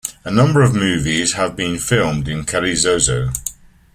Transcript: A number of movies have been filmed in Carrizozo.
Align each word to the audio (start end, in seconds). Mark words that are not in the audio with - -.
A 0.25 0.31
number 0.31 0.63
of 0.63 0.73
movies 0.73 1.33
have 1.33 1.55
been 1.55 1.77
filmed 1.77 2.27
in 2.27 2.43
Carrizozo. 2.43 3.31